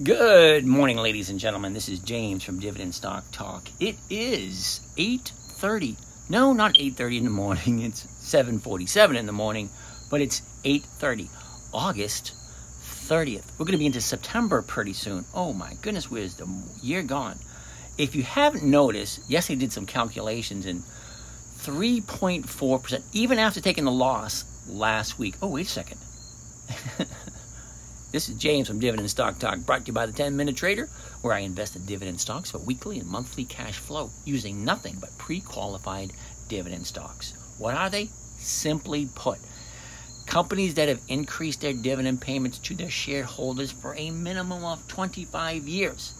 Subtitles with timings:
[0.00, 1.74] Good morning, ladies and gentlemen.
[1.74, 3.68] This is James from Dividend Stock Talk.
[3.78, 5.96] It is 8:30.
[6.30, 7.80] No, not 8:30 in the morning.
[7.84, 9.68] It's 7:47 in the morning,
[10.08, 11.28] but it's 8:30.
[11.74, 12.32] August
[12.82, 13.44] 30th.
[13.58, 15.26] We're going to be into September pretty soon.
[15.34, 16.48] Oh my goodness, where's the
[16.80, 17.38] year gone?
[17.98, 20.82] If you haven't noticed, yes, I did some calculations and
[21.58, 25.34] 3.4%, even after taking the loss last week.
[25.42, 25.98] Oh, wait a second.
[28.12, 30.86] This is James from Dividend Stock Talk, brought to you by the 10 Minute Trader,
[31.22, 35.16] where I invest in dividend stocks for weekly and monthly cash flow using nothing but
[35.16, 36.12] pre qualified
[36.46, 37.32] dividend stocks.
[37.56, 38.10] What are they?
[38.36, 39.38] Simply put,
[40.26, 45.66] companies that have increased their dividend payments to their shareholders for a minimum of 25
[45.66, 46.12] years.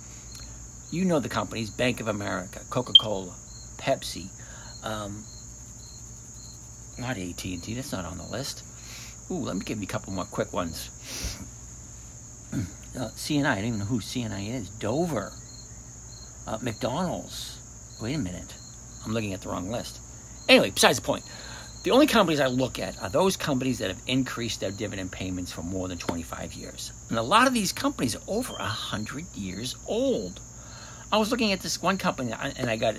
[0.91, 3.35] You know the companies Bank of America, Coca Cola,
[3.77, 4.29] Pepsi,
[4.83, 5.25] um,
[6.99, 8.63] not AT&T, that's not on the list.
[9.31, 10.89] Ooh, let me give you a couple more quick ones
[12.99, 13.47] uh, CNI.
[13.47, 14.69] I don't even know who CNI is.
[14.69, 15.33] Dover,
[16.47, 17.59] uh, McDonald's.
[18.01, 18.55] Wait a minute,
[19.05, 20.01] I'm looking at the wrong list.
[20.49, 21.25] Anyway, besides the point,
[21.85, 25.53] the only companies I look at are those companies that have increased their dividend payments
[25.53, 29.77] for more than 25 years, and a lot of these companies are over hundred years
[29.87, 30.41] old.
[31.13, 32.97] I was looking at this one company, and I got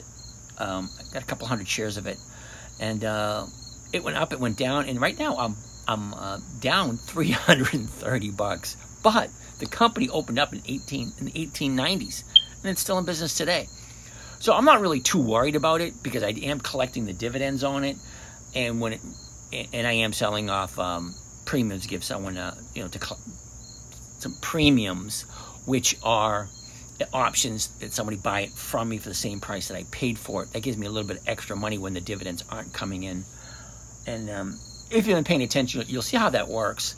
[0.57, 2.17] um, I got a couple hundred shares of it,
[2.79, 3.45] and uh,
[3.91, 5.55] it went up, it went down, and right now I'm
[5.87, 8.77] I'm uh, down 330 bucks.
[9.01, 9.29] But
[9.63, 12.23] the company opened up in 18 in the 1890s,
[12.61, 13.69] and it's still in business today.
[14.39, 17.85] So I'm not really too worried about it because I am collecting the dividends on
[17.85, 17.95] it,
[18.53, 19.01] and when it,
[19.71, 22.99] and I am selling off um, premiums to give someone uh, you know to
[24.19, 25.21] some premiums,
[25.65, 26.49] which are
[27.13, 30.43] options that somebody buy it from me for the same price that I paid for
[30.43, 30.51] it.
[30.51, 33.23] That gives me a little bit of extra money when the dividends aren't coming in.
[34.07, 34.59] And um,
[34.91, 36.95] if you've been paying attention, you'll see how that works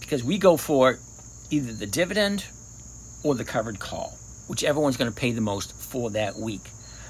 [0.00, 0.98] because we go for
[1.50, 2.46] either the dividend
[3.22, 4.16] or the covered call,
[4.48, 6.62] whichever one's going to pay the most for that week.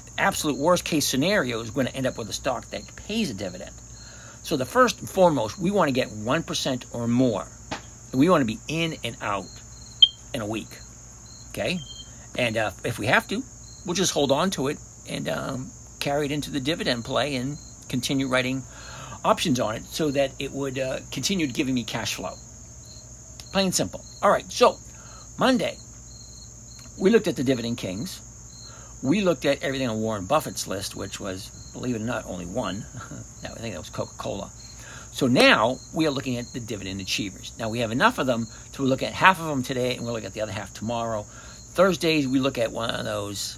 [0.05, 3.29] The absolute worst case scenario is going to end up with a stock that pays
[3.29, 3.71] a dividend.
[4.43, 7.47] So the first and foremost, we want to get 1% or more.
[8.13, 9.45] We want to be in and out
[10.33, 10.79] in a week.
[11.49, 11.79] Okay?
[12.37, 13.43] And uh, if we have to,
[13.85, 14.77] we'll just hold on to it
[15.07, 17.57] and um, carry it into the dividend play and
[17.87, 18.63] continue writing
[19.23, 22.35] options on it so that it would uh, continue giving me cash flow.
[23.51, 24.03] Plain simple.
[24.21, 24.77] All right, so
[25.37, 25.77] Monday,
[26.97, 28.21] we looked at the Dividend Kings.
[29.03, 32.45] We looked at everything on Warren Buffett's list, which was, believe it or not, only
[32.45, 32.85] one.
[33.43, 34.51] I think that was Coca Cola.
[35.11, 37.51] So now we are looking at the dividend achievers.
[37.59, 40.13] Now we have enough of them to look at half of them today, and we'll
[40.13, 41.23] look at the other half tomorrow.
[41.73, 43.57] Thursdays we look at one of those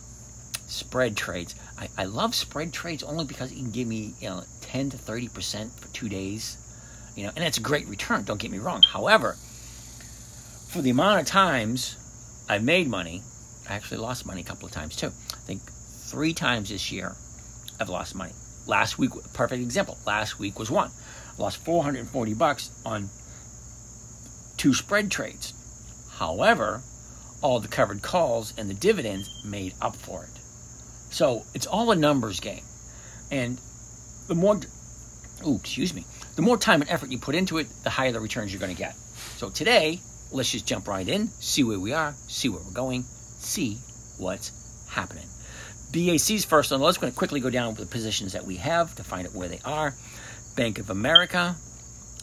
[0.68, 1.54] spread trades.
[1.78, 4.98] I, I love spread trades only because it can give me you know 10 to
[4.98, 6.58] 30 percent for two days,
[7.16, 8.24] you know, and it's a great return.
[8.24, 8.82] Don't get me wrong.
[8.82, 9.36] However,
[10.74, 11.98] for the amount of times
[12.50, 13.22] I've made money,
[13.70, 15.08] I actually lost money a couple of times too.
[15.08, 17.16] I think three times this year
[17.80, 18.32] I've lost money.
[18.66, 20.00] Last week, perfect example.
[20.08, 20.90] Last week was one.
[21.38, 23.10] I lost 440 bucks on
[24.58, 25.54] two spread trades.
[26.14, 26.82] However,
[27.44, 30.40] all the covered calls and the dividends made up for it.
[31.12, 32.64] So it's all a numbers game.
[33.30, 33.62] And
[34.28, 34.60] the more,
[35.46, 38.20] oh, excuse me, the more time and effort you put into it, the higher the
[38.20, 38.96] returns you're going to get.
[39.38, 40.00] So today,
[40.34, 43.78] let's just jump right in, see where we are, see where we're going, see
[44.18, 44.52] what's
[44.90, 45.26] happening.
[45.92, 47.00] BAC's first on the list.
[47.00, 49.36] We're Going to quickly go down with the positions that we have to find out
[49.36, 49.94] where they are.
[50.56, 51.56] Bank of America,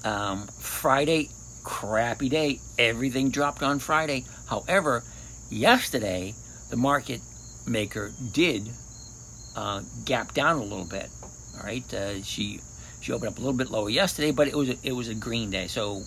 [0.04, 1.30] um, Friday,
[1.62, 2.60] crappy day.
[2.78, 4.24] Everything dropped on Friday.
[4.48, 5.04] However,
[5.50, 6.34] yesterday
[6.70, 7.20] the market
[7.66, 8.68] maker did
[9.56, 11.08] uh, gap down a little bit.
[11.56, 12.60] All right, uh, she
[13.00, 15.14] she opened up a little bit lower yesterday, but it was a, it was a
[15.14, 16.02] green day, so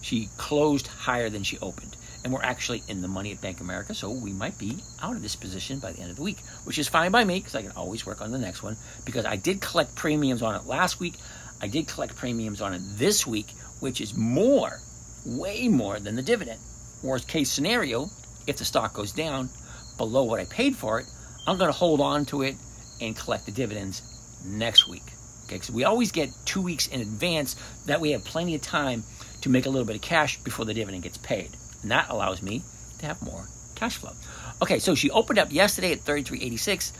[0.00, 1.96] she closed higher than she opened.
[2.24, 5.22] And we're actually in the money at Bank America, so we might be out of
[5.22, 7.62] this position by the end of the week, which is fine by me because I
[7.62, 8.76] can always work on the next one.
[9.04, 11.14] Because I did collect premiums on it last week,
[11.60, 13.50] I did collect premiums on it this week,
[13.80, 14.80] which is more,
[15.24, 16.60] way more than the dividend.
[17.02, 18.10] Worst case scenario,
[18.46, 19.48] if the stock goes down
[19.96, 21.06] below what I paid for it,
[21.46, 22.56] I'm going to hold on to it
[23.00, 24.02] and collect the dividends
[24.44, 25.04] next week.
[25.46, 27.56] Okay, so we always get two weeks in advance.
[27.86, 29.02] That we have plenty of time
[29.42, 31.50] to make a little bit of cash before the dividend gets paid.
[31.82, 32.62] And that allows me
[32.98, 34.12] to have more cash flow.
[34.60, 36.92] Okay, so she opened up yesterday at 33.86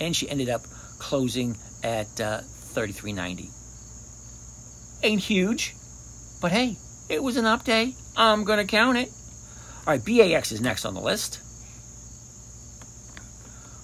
[0.00, 0.62] and she ended up
[0.98, 2.40] closing at uh,
[2.74, 3.50] 33.90.
[5.02, 5.74] Ain't huge,
[6.40, 6.76] but hey,
[7.08, 7.94] it was an up day.
[8.16, 9.10] I'm going to count it.
[9.86, 11.40] All right, BAX is next on the list.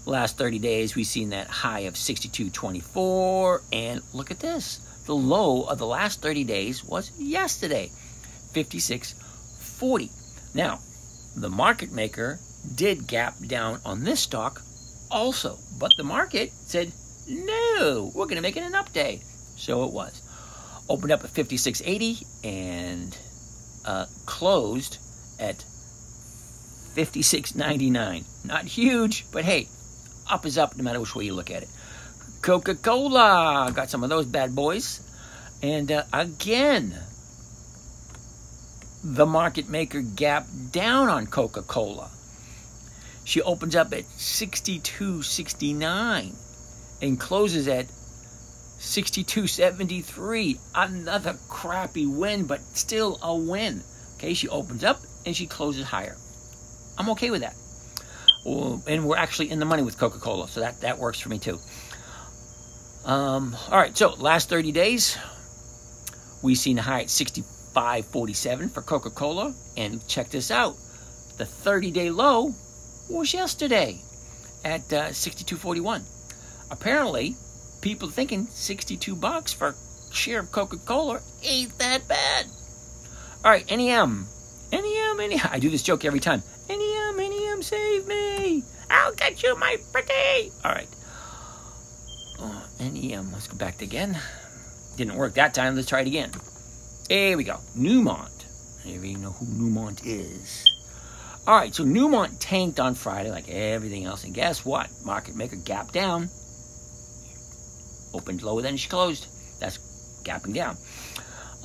[0.05, 3.62] Last 30 days, we've seen that high of 62.24.
[3.73, 4.81] And look at this.
[5.06, 7.91] The low of the last 30 days was yesterday.
[8.52, 10.10] 56.40.
[10.54, 10.81] Now,
[11.34, 12.38] the market maker
[12.75, 14.62] did gap down on this stock
[15.10, 16.93] also, but the market said,
[17.28, 19.20] no, we're going to make it an up day.
[19.56, 20.22] So it was.
[20.88, 23.16] Opened up at 56.80 and
[23.84, 24.99] uh, closed
[25.38, 25.64] at
[26.94, 28.25] 56.99.
[28.44, 29.69] Not huge, but hey,
[30.28, 31.69] up is up no matter which way you look at it.
[32.43, 35.00] Coca Cola got some of those bad boys.
[35.62, 36.99] And uh, again,
[39.04, 42.08] the market maker gap down on Coca Cola.
[43.25, 46.34] She opens up at 62.69
[47.02, 47.87] and closes at
[48.78, 50.58] 62.73.
[50.75, 53.82] Another crappy win, but still a win.
[54.16, 56.16] Okay, she opens up and she closes higher.
[56.99, 57.54] I'm okay with that.
[58.44, 61.38] And we're actually in the money with Coca Cola, so that, that works for me
[61.38, 61.60] too.
[63.04, 65.16] Um, all right, so last 30 days,
[66.43, 67.10] we've seen a high at
[67.73, 69.55] 65.47 for Coca Cola.
[69.77, 70.77] And check this out
[71.39, 72.55] the 30 day low
[73.09, 74.01] was yesterday
[74.65, 76.03] at uh, 62.41.
[76.71, 77.35] Apparently,
[77.81, 79.75] people thinking 62 bucks for
[80.13, 82.47] share of Coca Cola ain't that bad.
[83.45, 84.27] All right, NEM.
[84.73, 85.41] NEM, NEM.
[85.51, 86.43] I do this joke every time.
[86.69, 88.63] NEM, NEM, save me.
[88.89, 90.53] I'll get you, my pretty.
[90.65, 90.89] All right.
[92.39, 93.33] Oh, NEM.
[93.33, 94.19] Let's go back again.
[94.97, 95.75] Didn't work that time.
[95.75, 96.31] Let's try it again.
[97.08, 97.58] Here we go.
[97.76, 98.31] Newmont.
[98.84, 100.69] Maybe you know who Newmont is.
[101.46, 104.25] All right, so Newmont tanked on Friday like everything else.
[104.25, 104.88] And guess what?
[105.04, 106.31] Market maker gap down.
[108.14, 109.26] Opened lower than she closed.
[109.58, 109.78] That's
[110.22, 110.76] gapping down.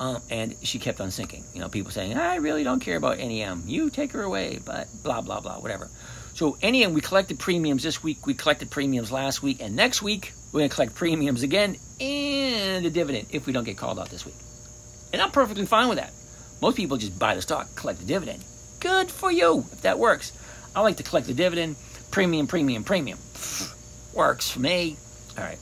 [0.00, 1.44] Um, and she kept on sinking.
[1.54, 3.64] You know, people saying, I really don't care about NEM.
[3.66, 5.88] You take her away, but blah, blah, blah, whatever.
[6.34, 8.26] So, NEM, we collected premiums this week.
[8.26, 9.60] We collected premiums last week.
[9.60, 13.64] And next week, we're going to collect premiums again and a dividend if we don't
[13.64, 14.36] get called out this week.
[15.12, 16.12] And I'm perfectly fine with that.
[16.60, 18.44] Most people just buy the stock, collect the dividend.
[18.80, 20.32] Good for you if that works.
[20.74, 21.76] I like to collect the dividend.
[22.10, 23.18] Premium, premium, premium.
[24.14, 24.96] Works for me.
[25.36, 25.58] All right.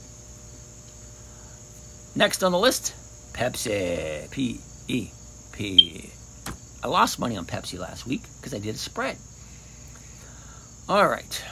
[2.15, 2.95] Next on the list,
[3.35, 4.31] Pepsi.
[4.31, 5.11] P E
[5.53, 6.11] P.
[6.83, 9.17] I lost money on Pepsi last week because I did a spread.
[10.89, 11.45] All right.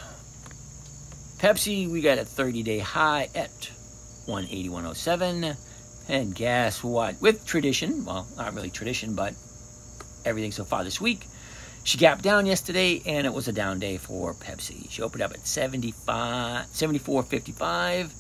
[1.39, 3.51] Pepsi, we got a 30 day high at
[4.27, 5.57] 181.07.
[6.09, 7.21] And guess what?
[7.21, 9.35] With tradition, well, not really tradition, but
[10.25, 11.27] everything so far this week,
[11.85, 14.91] she gapped down yesterday, and it was a down day for Pepsi.
[14.91, 18.11] She opened up at 75, 74.55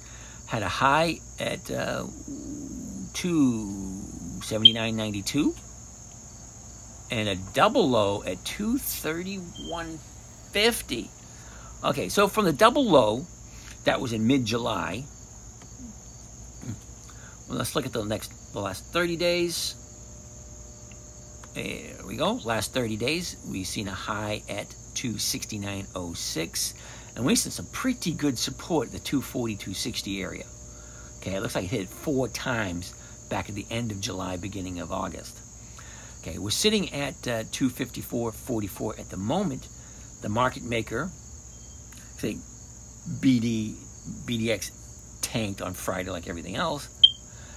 [0.46, 2.06] Had a high at uh,
[3.12, 5.54] 279.92
[7.10, 11.08] and a double low at 231.50.
[11.84, 13.24] Okay, so from the double low,
[13.84, 15.04] that was in mid-July.
[16.62, 16.72] Hmm.
[17.48, 19.76] Well, let's look at the next, the last 30 days.
[21.54, 22.40] There we go.
[22.44, 26.74] Last 30 days, we've seen a high at 269.06,
[27.14, 30.44] and we've seen some pretty good support at the 240, 260 area.
[31.18, 32.92] Okay, it looks like it hit four times
[33.28, 35.40] back at the end of July, beginning of August.
[36.26, 39.68] Okay, we're sitting at uh, 254.44 at the moment.
[40.22, 41.08] The market maker,
[42.18, 42.38] say
[43.20, 43.76] BD
[44.24, 44.72] BDX
[45.22, 46.88] tanked on Friday like everything else.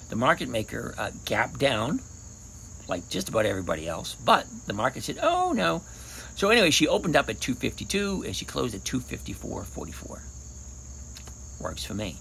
[0.09, 1.99] The market maker uh, gapped down
[2.87, 5.81] like just about everybody else, but the market said, "Oh no."
[6.35, 10.21] So anyway, she opened up at 252 and she closed at 254.44.
[11.59, 12.17] Works for me.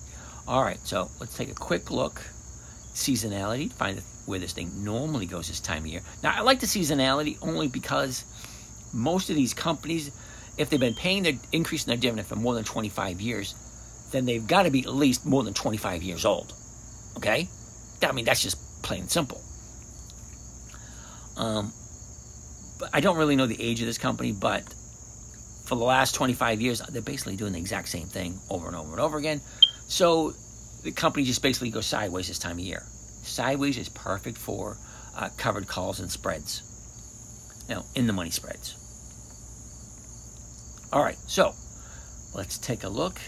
[0.47, 2.23] All right, so let's take a quick look.
[2.95, 6.03] Seasonality, to find where this thing normally goes this time of year.
[6.23, 8.25] Now, I like the seasonality only because
[8.93, 10.11] most of these companies,
[10.57, 13.55] if they've been paying their increase in their dividend for more than 25 years,
[14.11, 16.53] then they've got to be at least more than 25 years old.
[17.17, 17.49] Okay?
[18.03, 19.41] I mean, that's just plain and simple.
[21.37, 21.73] Um,
[22.79, 24.63] but I don't really know the age of this company, but
[25.65, 28.93] for the last 25 years, they're basically doing the exact same thing over and over
[28.93, 29.41] and over again.
[29.87, 30.35] So
[30.89, 32.83] the company just basically goes sideways this time of year.
[33.23, 34.79] Sideways is perfect for
[35.15, 36.63] uh, covered calls and spreads.
[37.69, 38.75] Now, in the money spreads.
[40.91, 41.55] All right, so
[42.35, 43.21] let's take a look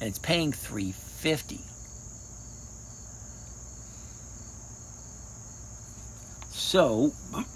[0.01, 1.61] And it's paying 350.
[6.75, 7.13] So,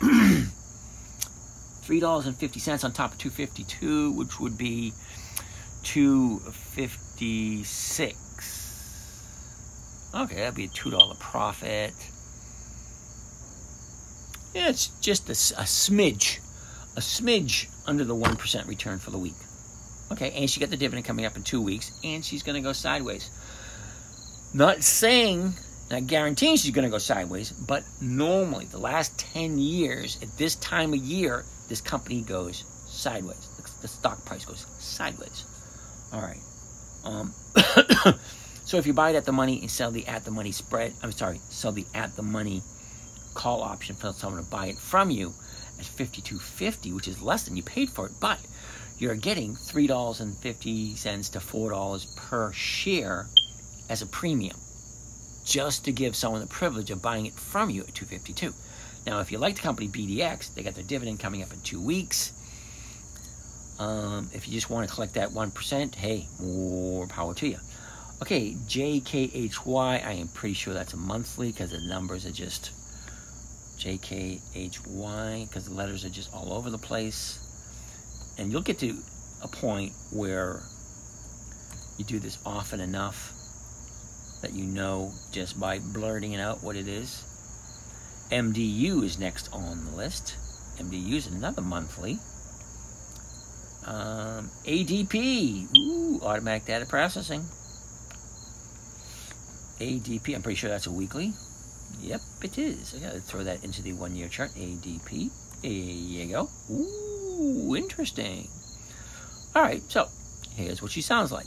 [1.83, 4.93] three dollars and fifty cents on top of two fifty two, which would be
[5.83, 8.17] two fifty six.
[10.15, 11.95] Okay, that'd be a two dollar profit.
[14.55, 16.39] Yeah, it's just a, a smidge,
[16.97, 19.35] a smidge under the one percent return for the week.
[20.13, 22.63] Okay, and she got the dividend coming up in two weeks, and she's going to
[22.63, 23.33] go sideways.
[24.55, 25.55] Not saying
[25.91, 30.55] not guaranteeing she's going to go sideways, but normally the last 10 years at this
[30.57, 33.49] time of year, this company goes sideways.
[33.81, 35.45] The stock price goes sideways.
[36.13, 36.41] All right.
[37.05, 37.33] Um,
[38.65, 40.93] so if you buy it at the money and sell the at the money spread,
[41.03, 42.63] I'm sorry, sell the at the money
[43.35, 45.33] call option for someone to buy it from you
[45.79, 48.41] at 52.50, which is less than you paid for it, but
[48.99, 53.27] you're getting $3.50 to $4 per share
[53.89, 54.57] as a premium
[55.49, 58.53] just to give someone the privilege of buying it from you at 252.
[59.07, 61.81] Now, if you like the company BDX, they got their dividend coming up in two
[61.81, 62.33] weeks.
[63.79, 67.59] Um, if you just want to collect that 1%, hey, more power to you.
[68.21, 72.73] Okay, JKHY, I am pretty sure that's a monthly because the numbers are just
[73.79, 77.39] JKHY because the letters are just all over the place.
[78.37, 78.95] And you'll get to
[79.43, 80.61] a point where
[81.97, 83.33] you do this often enough
[84.41, 87.25] that you know just by blurting it out what it is.
[88.31, 90.37] MDU is next on the list.
[90.79, 92.19] MDU is another monthly.
[93.87, 97.45] Um, ADP, ooh, automatic data processing.
[99.81, 101.33] ADP, I'm pretty sure that's a weekly.
[102.01, 102.95] Yep, it is.
[102.95, 104.51] I gotta throw that into the one year chart.
[104.51, 105.31] ADP.
[105.63, 106.51] There you go.
[106.71, 108.49] Ooh, interesting.
[109.57, 110.09] All right, so
[110.55, 111.47] here's what she sounds like.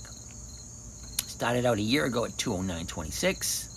[1.42, 3.68] Started out a year ago at 209.26.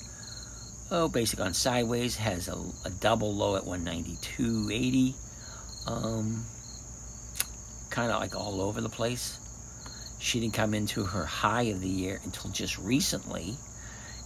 [0.91, 5.15] Oh, basic on sideways has a, a double low at 192.80.
[5.87, 6.45] Um,
[7.89, 9.39] kind of like all over the place.
[10.19, 13.57] She didn't come into her high of the year until just recently.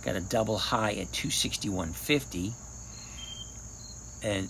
[0.04, 2.54] Got a double high at 261.50.
[4.24, 4.48] And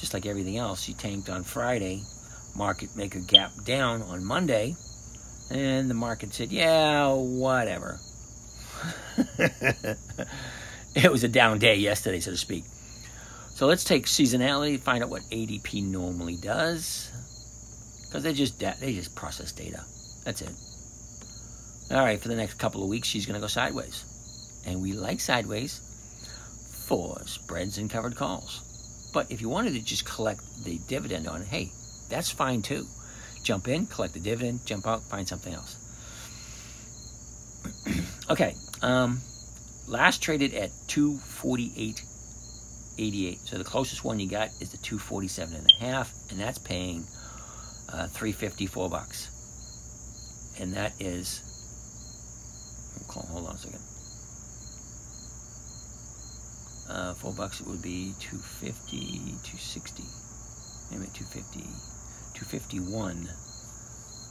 [0.00, 2.02] just like everything else, she tanked on Friday.
[2.56, 4.74] Market maker gap down on Monday
[5.50, 7.98] and the market said, yeah, whatever.
[10.94, 12.64] it was a down day yesterday, so to speak.
[13.54, 17.10] So let's take seasonality, find out what ADP normally does,
[18.06, 19.84] because they just they just process data.
[20.24, 20.50] That's it.
[21.90, 24.04] All right, for the next couple of weeks, she's going to go sideways,
[24.64, 25.80] and we like sideways
[26.86, 29.10] for spreads and covered calls.
[29.12, 31.72] But if you wanted to just collect the dividend on it, hey,
[32.08, 32.86] that's fine too
[33.42, 35.76] jump in, collect the dividend, jump out, find something else.
[38.30, 39.20] okay, um,
[39.86, 43.48] last traded at 248.88.
[43.48, 47.04] So the closest one you got is the 247 and a half, and that's paying
[47.92, 49.28] uh, 354 bucks.
[50.60, 51.42] And that is,
[53.08, 53.80] hold on a second.
[56.88, 60.02] Uh, four bucks, it would be 250, 260,
[60.90, 61.99] maybe 250.
[62.40, 63.28] 251.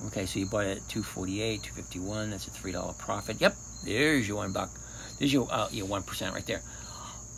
[0.07, 2.31] Okay, so you bought it at 248, 251.
[2.31, 3.39] That's a three dollar profit.
[3.39, 4.71] Yep, there's your one buck.
[5.19, 6.61] There's your uh, your one percent right there.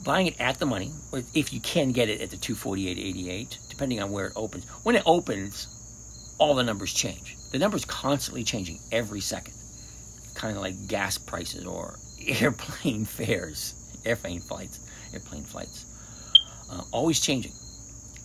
[0.05, 4.01] Buying it at the money, or if you can get it at the 248.88, depending
[4.01, 4.65] on where it opens.
[4.81, 5.67] When it opens,
[6.39, 7.37] all the numbers change.
[7.51, 9.53] The numbers constantly changing every second,
[10.33, 13.75] kind of like gas prices or airplane fares,
[14.05, 14.79] airplane flights,
[15.13, 15.85] airplane flights,
[16.71, 17.51] uh, always changing.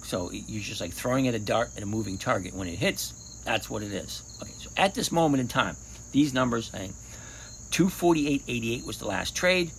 [0.07, 2.55] So you're just like throwing at a dart at a moving target.
[2.55, 4.23] When it hits, that's what it is.
[4.41, 5.77] Okay, so at this moment in time,
[6.13, 6.93] these numbers saying
[7.71, 9.73] 248.88 was the last trade.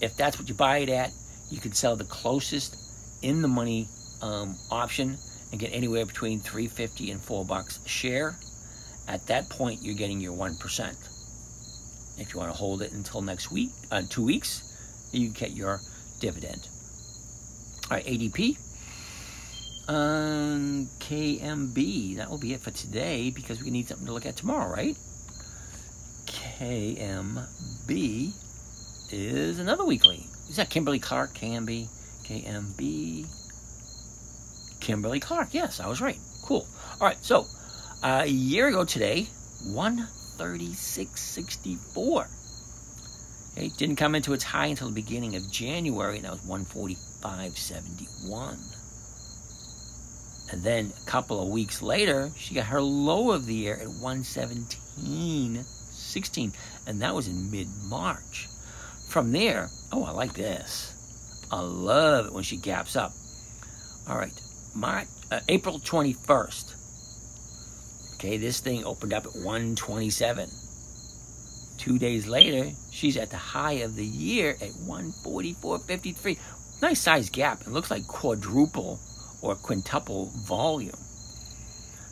[0.00, 1.12] If that's what you buy it at,
[1.50, 2.76] you can sell the closest
[3.20, 3.88] in the money
[4.22, 5.18] um, option
[5.50, 8.36] and get anywhere between 350 and 4 bucks a share.
[9.06, 10.96] At that point, you're getting your 1%.
[12.18, 14.62] If you want to hold it until next week, uh, two weeks,
[15.12, 15.80] you get your
[16.20, 16.68] dividend.
[17.90, 18.56] All right, ADP.
[19.88, 22.16] Um, KMB.
[22.16, 24.94] That will be it for today because we need something to look at tomorrow, right?
[26.26, 28.32] KMB
[29.10, 30.26] is another weekly.
[30.50, 31.32] Is that Kimberly Clark?
[31.34, 31.88] KMB?
[32.24, 33.26] KMB?
[34.80, 35.48] Kimberly Clark.
[35.52, 36.18] Yes, I was right.
[36.42, 36.66] Cool.
[37.00, 37.46] All right, so
[38.02, 39.28] a year ago today,
[39.64, 42.26] 136.64.
[43.56, 48.77] It didn't come into its high until the beginning of January, and that was 145.71.
[50.50, 53.88] And then a couple of weeks later, she got her low of the year at
[53.88, 56.52] 117.16,
[56.86, 58.48] and that was in mid March.
[59.08, 60.94] From there, oh, I like this.
[61.50, 63.12] I love it when she gaps up.
[64.08, 64.32] All right,
[64.74, 66.74] March, uh, April 21st.
[68.14, 70.48] Okay, this thing opened up at 127.
[71.76, 76.38] Two days later, she's at the high of the year at 144.53.
[76.82, 77.60] Nice size gap.
[77.60, 79.00] It looks like quadruple
[79.42, 80.96] or quintuple volume.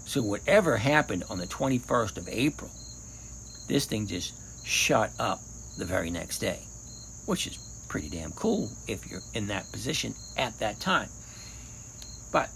[0.05, 2.71] So whatever happened on the 21st of April,
[3.69, 5.41] this thing just shut up
[5.79, 6.61] the very next day,
[7.27, 11.09] which is pretty damn cool if you're in that position at that time.
[12.33, 12.51] But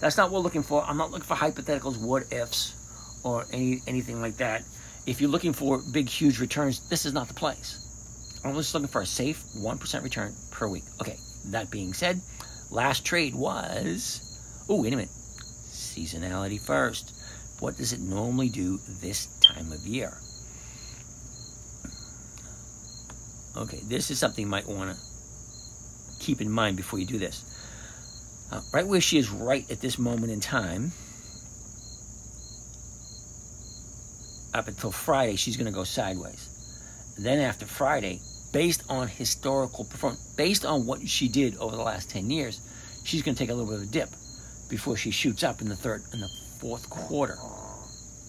[0.00, 0.84] that's not what we're looking for.
[0.84, 2.74] I'm not looking for hypotheticals, what ifs,
[3.24, 4.62] or any anything like that.
[5.06, 7.80] If you're looking for big, huge returns, this is not the place.
[8.44, 10.84] I'm just looking for a safe 1% return per week.
[11.00, 12.20] Okay, that being said,
[12.74, 14.20] last trade was.
[14.68, 15.10] Oh, wait a minute.
[15.10, 17.14] Seasonality first.
[17.60, 20.12] What does it normally do this time of year?
[23.56, 25.02] Okay, this is something you might want to
[26.18, 27.44] keep in mind before you do this.
[28.50, 30.92] Uh, right where she is right at this moment in time,
[34.52, 36.48] up until Friday, she's going to go sideways.
[37.16, 38.20] Then after Friday,
[38.54, 42.60] based on historical performance, based on what she did over the last 10 years,
[43.04, 44.10] she's going to take a little bit of a dip
[44.70, 47.36] before she shoots up in the third in the fourth quarter.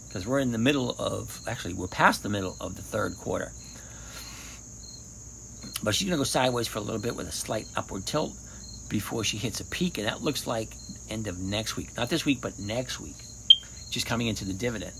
[0.08, 3.52] Because we're in the middle of, actually, we're past the middle of the third quarter.
[5.84, 8.34] But she's going to go sideways for a little bit with a slight upward tilt
[8.90, 10.70] before she hits a peak, and that looks like
[11.08, 11.96] end of next week.
[11.96, 13.18] Not this week, but next week.
[13.92, 14.94] She's coming into the dividend.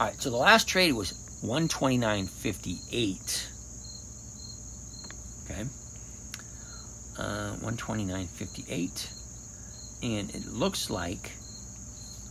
[0.00, 1.12] All right, so the last trade was
[1.44, 3.48] 129.58.
[5.48, 5.64] Okay.
[7.18, 9.08] Uh, 129.58.
[10.02, 11.32] And it looks like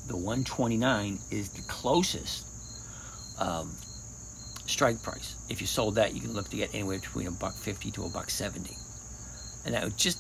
[0.08, 2.46] the 129 is the closest
[3.40, 3.72] um,
[4.68, 5.36] strike price.
[5.50, 8.06] If you sold that, you can look to get anywhere between a buck 50 to
[8.06, 8.78] a buck 70.
[9.66, 10.20] And that was just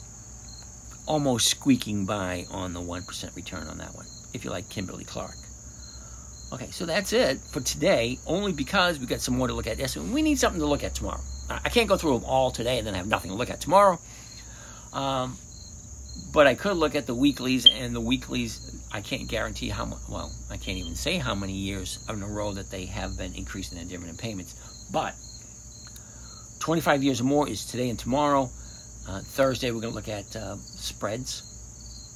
[1.06, 5.36] almost squeaking by on the 1% return on that one, if you like Kimberly Clark.
[6.54, 9.78] Okay, so that's it for today, only because we've got some more to look at.
[9.78, 11.22] Yes, we need something to look at tomorrow.
[11.50, 14.00] I can't go through them all today and then have nothing to look at tomorrow.
[14.96, 15.38] Um,
[16.34, 20.00] but I could look at the weeklies, and the weeklies, I can't guarantee how much,
[20.10, 23.36] well, I can't even say how many years in a row that they have been
[23.36, 24.56] increasing their dividend payments.
[24.92, 25.16] But
[26.60, 28.50] 25 years or more is today and tomorrow.
[29.08, 31.44] Uh, Thursday, we're going to look at uh, spreads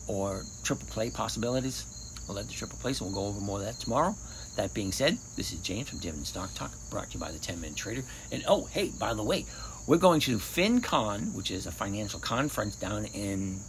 [0.07, 1.85] or triple play possibilities.
[2.27, 4.15] We'll let the triple play, so we'll go over more of that tomorrow.
[4.55, 7.39] That being said, this is James from Dividend Stock Talk, brought to you by the
[7.39, 8.03] 10 Minute Trader.
[8.31, 9.45] And oh, hey, by the way,
[9.89, 13.59] we're going to FinCon, which is a financial conference down in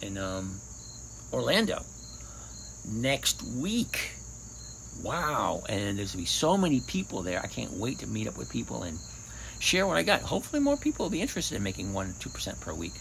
[0.00, 0.58] in um,
[1.34, 1.82] Orlando
[2.90, 4.12] next week.
[5.04, 5.64] Wow!
[5.68, 7.40] And there's gonna be so many people there.
[7.44, 8.98] I can't wait to meet up with people and
[9.58, 10.22] share what I got.
[10.22, 12.94] Hopefully, more people will be interested in making one two percent per week.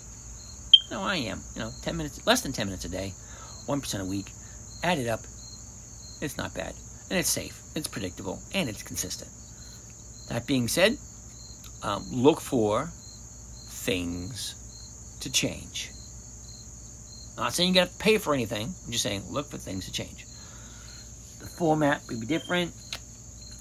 [0.91, 1.39] No, I am.
[1.55, 3.13] You know, ten minutes, less than ten minutes a day,
[3.67, 4.33] one percent a week.
[4.83, 5.21] Add it up,
[6.19, 6.73] it's not bad,
[7.09, 9.31] and it's safe, it's predictable, and it's consistent.
[10.27, 10.97] That being said,
[11.85, 12.89] um, look for
[13.85, 14.55] things
[15.19, 15.91] to change.
[17.37, 18.73] Not saying you got to pay for anything.
[18.85, 20.25] I'm just saying look for things to change.
[21.39, 22.73] The format will be different.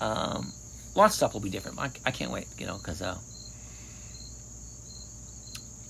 [0.00, 0.52] Um,
[0.94, 1.78] lots of stuff will be different.
[1.78, 3.18] I, I can't wait, you know, because uh,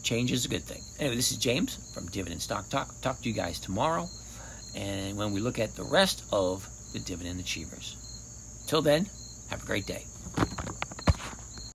[0.02, 0.82] change is a good thing.
[0.98, 3.00] Anyway, this is James from Dividend Stock Talk.
[3.00, 4.08] Talk to you guys tomorrow,
[4.74, 7.96] and when we look at the rest of the dividend achievers.
[8.66, 9.06] Till then,
[9.50, 10.04] have a great day.